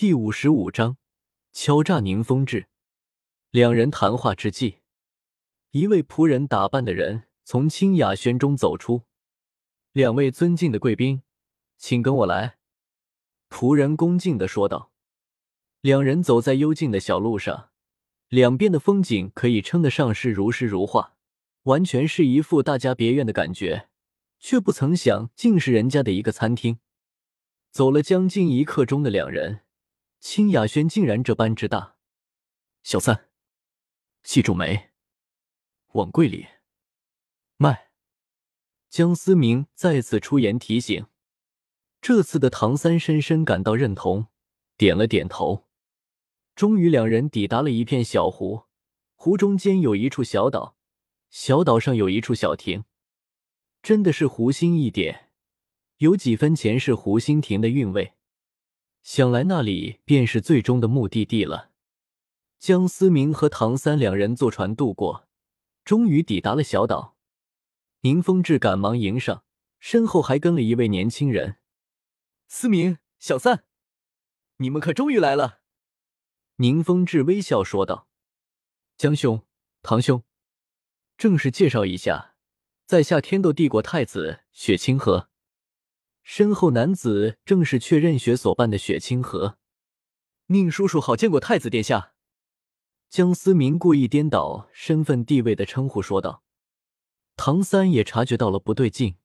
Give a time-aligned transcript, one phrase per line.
[0.00, 0.96] 第五十五章
[1.52, 2.68] 敲诈宁风致。
[3.50, 4.76] 两人谈话之际，
[5.72, 9.02] 一位仆人打扮的人从清雅轩中走出。
[9.92, 11.20] 两位尊敬的贵宾，
[11.76, 12.56] 请跟我来。
[13.50, 14.90] 仆人恭敬的说道。
[15.82, 17.68] 两人走在幽静的小路上，
[18.28, 21.18] 两边的风景可以称得上是如诗如画，
[21.64, 23.90] 完全是一副大家别院的感觉，
[24.38, 26.78] 却不曾想竟是人家的一个餐厅。
[27.70, 29.60] 走了将近一刻钟的两人，
[30.20, 31.96] 清雅轩竟然这般之大。
[32.82, 33.30] 小三，
[34.22, 34.90] 记住没？
[35.92, 36.46] 往柜里
[37.56, 37.90] 卖。
[38.90, 41.06] 江思明再次出言提醒。
[42.02, 44.26] 这次的唐三深深感到认同，
[44.76, 45.66] 点了点头。
[46.54, 48.64] 终于，两人抵达了一片小湖，
[49.14, 50.76] 湖中间有一处小岛，
[51.30, 52.84] 小岛上有一处小亭，
[53.82, 55.30] 真的是湖心一点，
[55.96, 58.14] 有几分前世湖心亭的韵味。
[59.02, 61.70] 想来那里便是最终的目的地了。
[62.58, 65.28] 江思明和唐三两人坐船渡过，
[65.84, 67.16] 终于抵达了小岛。
[68.02, 69.44] 宁风致赶忙迎上，
[69.78, 71.56] 身后还跟了一位年轻人。
[72.48, 73.64] 思明、小三，
[74.58, 75.60] 你们可终于来了。
[76.56, 78.08] 宁风致微笑说道
[78.98, 79.46] ：“江兄，
[79.80, 80.22] 唐兄，
[81.16, 82.34] 正式介绍一下，
[82.84, 85.28] 在下天斗帝国太子雪清河。”
[86.22, 89.58] 身后男子正是确认血所扮的雪清河。
[90.46, 92.12] 宁叔叔好，见过太子殿下。
[93.08, 96.42] 江思明故意颠倒身份地位的称呼说道。
[97.36, 99.16] 唐三也察觉到了不对劲，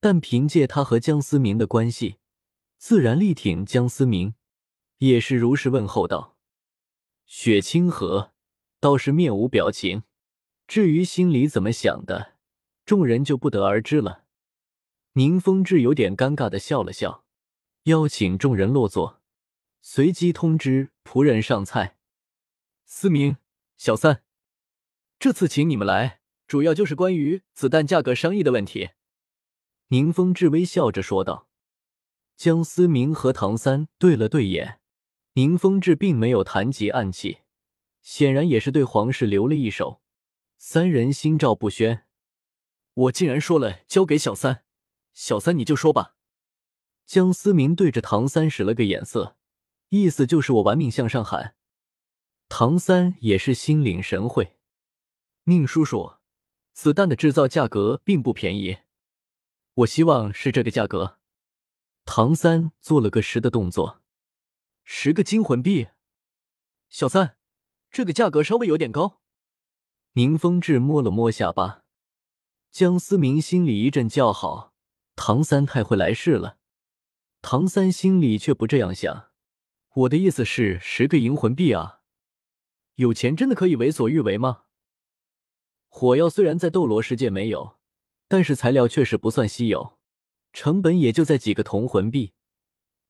[0.00, 2.16] 但凭借他和江思明的关系，
[2.78, 4.34] 自然力挺江思明，
[4.98, 6.36] 也是如实问候道。
[7.26, 8.32] 雪清河
[8.78, 10.04] 倒是面无表情，
[10.66, 12.34] 至于心里怎么想的，
[12.84, 14.21] 众人就不得而知了。
[15.14, 17.26] 宁风致有点尴尬的笑了笑，
[17.82, 19.20] 邀请众人落座，
[19.82, 21.98] 随即通知仆人上菜。
[22.86, 23.36] 思明、
[23.76, 24.22] 小三，
[25.18, 28.90] 这次请你们来，主要就是关于子弹价格商议的问题。
[29.88, 31.48] 宁风致微笑着说道。
[32.34, 34.80] 江思明和唐三对了对眼。
[35.34, 37.40] 宁风致并没有谈及暗器，
[38.00, 40.00] 显然也是对皇室留了一手。
[40.56, 42.06] 三人心照不宣。
[42.94, 44.64] 我竟然说了交给小三，
[45.12, 46.16] 小三你就说吧。
[47.04, 49.36] 江思明对着唐三使了个眼色，
[49.90, 51.56] 意思就是我玩命向上喊。
[52.48, 54.58] 唐三也是心领神会。
[55.44, 56.14] 宁叔叔，
[56.72, 58.78] 子弹的制造价格并不便宜，
[59.74, 61.18] 我希望是这个价格。
[62.04, 64.00] 唐三做了个十的动作。
[64.84, 65.88] 十个金魂币，
[66.88, 67.36] 小三，
[67.90, 69.20] 这个价格稍微有点高。
[70.14, 71.84] 宁风致摸了摸下巴，
[72.70, 74.71] 江思明心里一阵叫好，
[75.16, 76.58] 唐三太会来事了。
[77.40, 79.30] 唐三心里却不这样想，
[79.94, 82.00] 我的意思是十个银魂币啊，
[82.94, 84.62] 有钱真的可以为所欲为吗？
[85.88, 87.76] 火药虽然在斗罗世界没有，
[88.28, 89.98] 但是材料确实不算稀有，
[90.52, 92.32] 成本也就在几个铜魂币。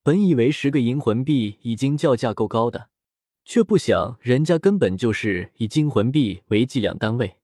[0.03, 2.89] 本以为十个银魂币已经叫价够高的，
[3.45, 7.37] 却不想人家根本就是以金魂币为计量单位。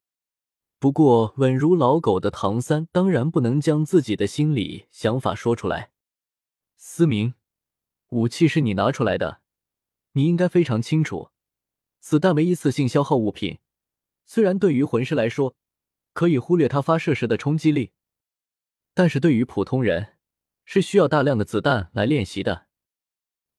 [0.78, 5.90] 不过稳如老狗的唐三当然不能将自己的心里想法说出来。
[6.76, 7.34] 思明，
[8.10, 9.40] 武器是你拿出来的，
[10.12, 11.30] 你应该非常清楚，
[12.00, 13.58] 子弹为一次性消耗物品，
[14.24, 15.56] 虽然对于魂师来说
[16.12, 17.92] 可以忽略它发射时的冲击力，
[18.94, 20.14] 但是对于普通人。
[20.70, 22.66] 是需要大量的子弹来练习的，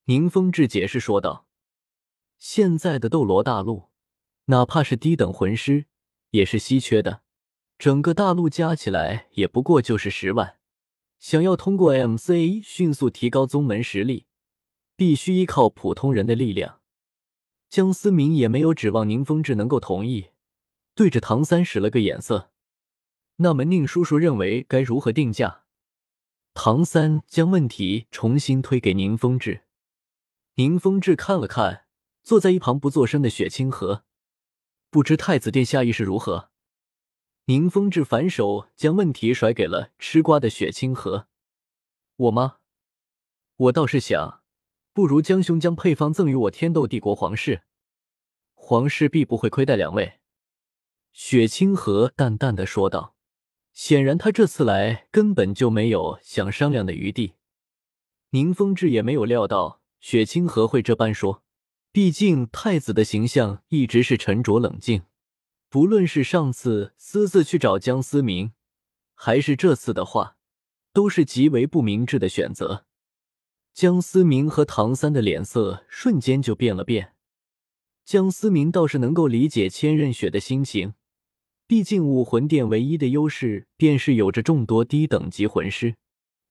[0.04, 1.48] 宁风致解释说道。
[2.38, 3.90] 现在的斗罗大陆，
[4.46, 5.88] 哪怕是低等魂师
[6.32, 7.22] 也是稀缺的，
[7.78, 10.58] 整个大陆加起来也不过就是十万。
[11.20, 14.26] 想要通过 MCA 迅速提高宗门实力，
[14.96, 16.80] 必须依靠普通人的力量。
[17.70, 20.30] 江思明也没有指望宁风致能够同意，
[20.96, 22.52] 对着唐三使了个眼色。
[23.38, 25.66] 那么宁叔叔认为该如何定价？
[26.54, 29.62] 唐三将问题重新推给宁风致，
[30.56, 31.86] 宁风致看了看
[32.24, 34.04] 坐在一旁不作声的雪清河，
[34.90, 36.50] 不知太子殿下意是如何。
[37.46, 41.28] 宁风致反手将问题甩给了吃瓜的雪清河。
[42.16, 42.58] 我吗？
[43.56, 44.44] 我倒是想，
[44.94, 47.64] 不如江兄将配方赠予我天斗帝国皇室，
[48.54, 50.20] 皇室必不会亏待两位。
[51.12, 53.16] 雪清河淡淡的说道。
[53.72, 57.36] 显然，他这次来根本就没有想商量的余地。
[58.32, 61.44] 宁风致也没有料到雪清河会这般说，
[61.92, 65.02] 毕竟太子的形象一直是沉着冷静，
[65.70, 68.54] 不论是上次私自去找江思明，
[69.16, 70.38] 还是这次的话，
[70.94, 72.86] 都是极为不明智的选择。
[73.74, 77.16] 江思明和唐三的脸色瞬间就变了变。
[78.06, 80.94] 江思明倒是能够理解千仞雪的心情，
[81.66, 85.96] 毕竟武魂殿唯一的优势便是有着众多低等级魂师，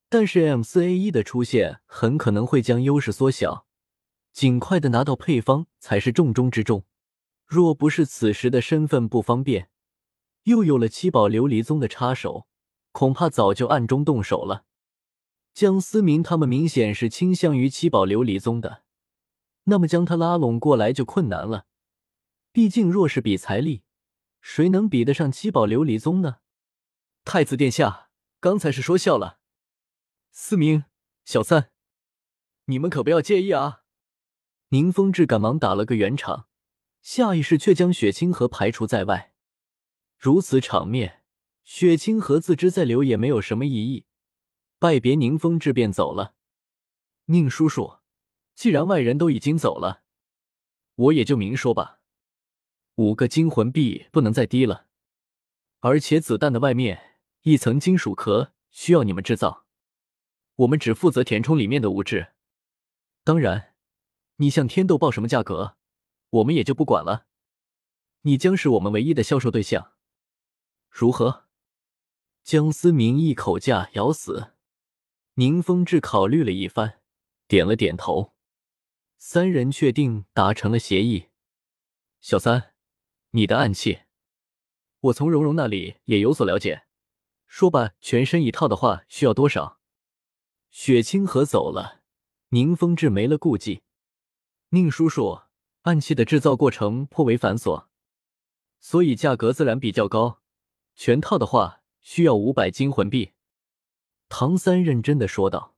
[0.08, 3.67] 但是 M 四 A 一的出现很可能会将优势缩小，
[4.32, 6.84] 尽快的拿到配方才是重中之重。
[7.46, 9.70] 若不是此时的身份不方便，
[10.42, 12.46] 又有了七宝琉璃宗的插手，
[12.92, 14.64] 恐怕早就暗中动手了。
[15.54, 18.84] 江思明他们明显是倾向于七宝琉璃宗的，
[19.64, 21.66] 那么将他拉拢过来就困难了。
[22.52, 23.82] 毕竟若是比财力，
[24.40, 26.36] 谁能比得上七宝琉璃宗呢？
[27.24, 28.10] 太子殿下，
[28.40, 29.38] 刚才是说笑了。
[30.30, 30.84] 思明、
[31.24, 31.70] 小三，
[32.66, 33.82] 你们可不要介意啊！
[34.70, 36.46] 宁风致赶忙打了个圆场，
[37.00, 39.32] 下意识却将雪清河排除在外。
[40.18, 41.22] 如此场面，
[41.64, 44.04] 雪清河自知再留也没有什么意义。
[44.78, 46.34] 拜别宁风致便走了。
[47.26, 47.98] 宁叔叔，
[48.54, 50.02] 既然外人都已经走了，
[50.96, 52.00] 我也就明说吧。
[52.96, 54.86] 五个金魂币不能再低了，
[55.80, 59.64] 而且子弹的外面一层金属壳需要你们制造，
[60.56, 62.34] 我们只负责填充里面的物质。
[63.24, 63.67] 当然，
[64.40, 65.76] 你向天斗报什么价格，
[66.30, 67.26] 我们也就不管了。
[68.22, 69.94] 你将是我们唯一的销售对象，
[70.88, 71.46] 如何？
[72.44, 74.54] 江思明一口价咬死。
[75.34, 77.00] 宁风致考虑了一番，
[77.46, 78.32] 点了点头。
[79.16, 81.28] 三人确定达成了协议。
[82.20, 82.74] 小三，
[83.30, 84.02] 你的暗器，
[85.00, 86.84] 我从蓉蓉那里也有所了解。
[87.46, 89.80] 说吧，全身一套的话需要多少？
[90.70, 92.02] 雪清河走了，
[92.50, 93.82] 宁风致没了顾忌。
[94.70, 95.40] 宁叔叔，
[95.82, 97.86] 暗器的制造过程颇为繁琐，
[98.78, 100.42] 所以价格自然比较高。
[100.94, 103.32] 全套的话需要五百金魂币。
[104.28, 105.74] 唐三认真的说道：“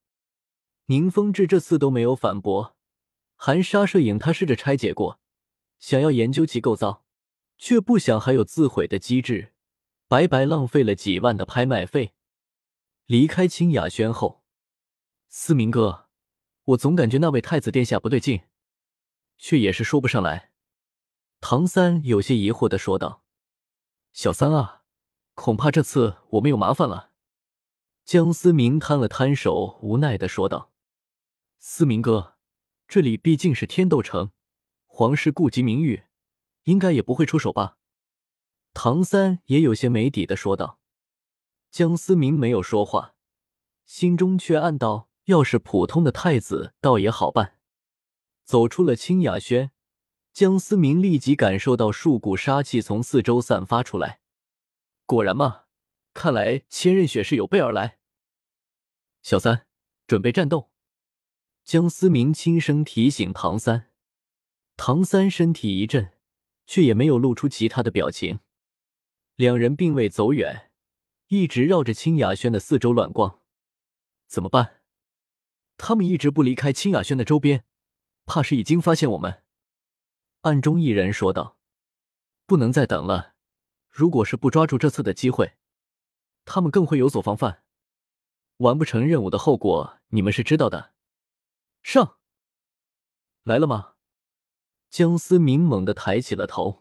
[0.86, 2.76] 宁风致这次都没有反驳。
[3.36, 5.20] 含沙射影，他试着拆解过，
[5.78, 7.04] 想要研究其构造，
[7.56, 9.52] 却不想还有自毁的机制，
[10.08, 12.14] 白白浪费了几万的拍卖费。
[13.06, 14.42] 离开清雅轩后，
[15.28, 16.08] 思明哥，
[16.64, 18.42] 我总感觉那位太子殿下不对劲，
[19.40, 20.52] 却也是说不上来。”
[21.42, 23.24] 唐三有些疑惑的说道
[24.12, 24.82] ：“小三啊，
[25.34, 27.10] 恐怕这次我们有麻烦了。”
[28.04, 30.72] 江思明摊了摊手，无奈的说道
[31.58, 32.36] ：“思明哥，
[32.86, 34.32] 这里毕竟是天斗城，
[34.86, 36.04] 皇室顾及名誉，
[36.64, 37.78] 应该也不会出手吧？”
[38.74, 40.78] 唐三也有些没底的说道。
[41.70, 43.14] 江思明没有说话，
[43.86, 47.59] 心中却暗道：要是普通的太子，倒也好办。
[48.50, 49.70] 走出了清雅轩，
[50.32, 54.18] 江思明立即感受到数股杀气从四周散发出来。
[55.06, 55.66] 果然嘛，
[56.14, 57.98] 看来千仞雪是有备而来。
[59.22, 59.68] 小三，
[60.08, 60.72] 准备战斗！
[61.62, 63.92] 江思明轻声提醒唐三。
[64.76, 66.14] 唐三身体一震，
[66.66, 68.40] 却也没有露出其他的表情。
[69.36, 70.72] 两人并未走远，
[71.28, 73.42] 一直绕着清雅轩的四周乱逛。
[74.26, 74.80] 怎么办？
[75.76, 77.64] 他们一直不离开清雅轩的周边，
[78.30, 79.42] 怕是已经发现我们。
[80.42, 81.58] 暗中一人说道
[82.46, 83.34] ：“不能再等了，
[83.90, 85.54] 如果是不抓住这次的机会，
[86.44, 87.64] 他们更会有所防范。”
[88.58, 90.92] 完不成任务的后果，你们是知道的。
[91.82, 92.18] 上
[93.42, 93.94] 来了吗？
[94.90, 96.79] 江思明猛地抬起了头。